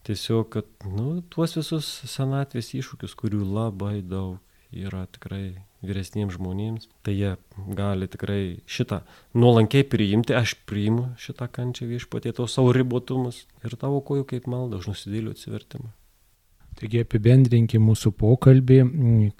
[0.06, 4.38] tiesiog, kad nu, tuos visus senatvės iššūkius, kurių labai daug
[4.74, 7.30] yra tikrai vyresniems žmonėms, tai jie
[7.78, 9.00] gali tikrai šitą
[9.38, 14.82] nuolankiai priimti, aš priimu šitą kančią viešpatie, to savo ribotumus ir tavo kojų kaip malda
[14.82, 15.92] už nusidėlių atsivertimą.
[16.78, 18.76] Taigi apibendrinkim mūsų pokalbį,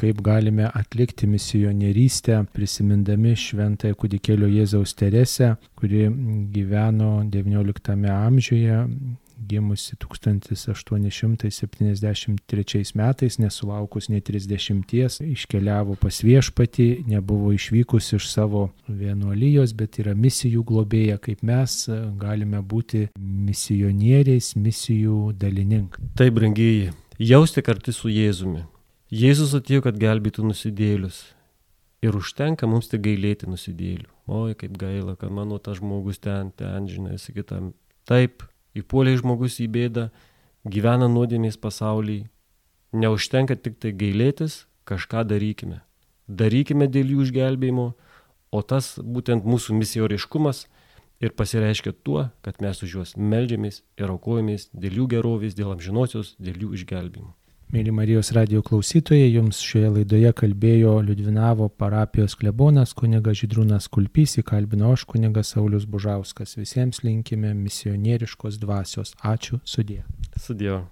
[0.01, 6.11] kaip galime atlikti misionierystę, prisimindami šventąją kudikėlio Jėzaus Teresę, kuri
[6.51, 8.91] gyveno XIX amžiuje,
[9.39, 19.99] gimusi 1873 metais, nesulaukus nei 30, iškeliavo pas viešpatį, nebuvo išvykus iš savo vienuolijos, bet
[20.03, 21.87] yra misijų globėja, kaip mes
[22.19, 26.03] galime būti misionieriais, misijų dalininkai.
[26.19, 28.63] Taip, brangiai jausti kartu su Jėzumi.
[29.11, 31.23] Jėzus atėjo, kad gelbėtų nusidėlius.
[32.05, 34.07] Ir užtenka mums tik gailėti nusidėlių.
[34.31, 37.73] Oi, kaip gaila, kad mano tas žmogus ten, ten, žinai, sakytam.
[38.07, 38.45] Taip,
[38.79, 40.09] įpuolė žmogus į bėdą,
[40.69, 42.29] gyvena nuodėmės pasaulyje.
[42.95, 45.81] Neužtenka tik tai gailėtis, kažką darykime.
[46.29, 47.89] Darykime dėl jų išgelbėjimo,
[48.53, 50.67] o tas būtent mūsų misijoriškumas
[51.21, 56.37] ir pasireiškia tuo, kad mes už juos melžiamės ir aukojamės dėl jų gerovės, dėl amžinosios,
[56.39, 57.35] dėl jų išgelbėjimo.
[57.69, 64.95] Mėly Marijos radio klausytojai, jums šioje laidoje kalbėjo Liudvinavo parapijos klebonas kuniga Židrūnas Kulpys, įkalbino
[64.97, 66.57] aš kuniga Saulis Bužauskas.
[66.57, 69.13] Visiems linkime misionieriškos dvasios.
[69.21, 70.07] Ačiū, sudė.
[70.41, 70.87] Sudėjau.